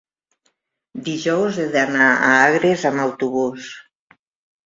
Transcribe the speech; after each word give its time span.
Dijous 1.09 1.59
he 1.63 1.65
d'anar 1.75 2.07
a 2.13 2.31
Agres 2.47 2.85
amb 2.91 3.03
autobús. 3.05 3.67